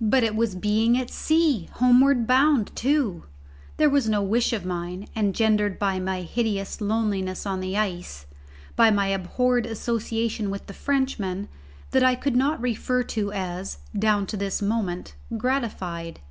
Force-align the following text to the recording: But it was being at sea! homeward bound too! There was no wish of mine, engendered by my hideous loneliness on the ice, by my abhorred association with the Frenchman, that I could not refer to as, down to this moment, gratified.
But 0.00 0.24
it 0.24 0.34
was 0.34 0.54
being 0.54 0.96
at 0.96 1.10
sea! 1.10 1.68
homeward 1.72 2.26
bound 2.26 2.74
too! 2.74 3.24
There 3.76 3.90
was 3.90 4.08
no 4.08 4.22
wish 4.22 4.54
of 4.54 4.64
mine, 4.64 5.08
engendered 5.14 5.78
by 5.78 6.00
my 6.00 6.22
hideous 6.22 6.80
loneliness 6.80 7.44
on 7.44 7.60
the 7.60 7.76
ice, 7.76 8.24
by 8.76 8.90
my 8.90 9.08
abhorred 9.08 9.66
association 9.66 10.48
with 10.48 10.68
the 10.68 10.72
Frenchman, 10.72 11.50
that 11.90 12.02
I 12.02 12.14
could 12.14 12.34
not 12.34 12.62
refer 12.62 13.02
to 13.02 13.30
as, 13.34 13.76
down 13.94 14.24
to 14.28 14.38
this 14.38 14.62
moment, 14.62 15.16
gratified. 15.36 16.18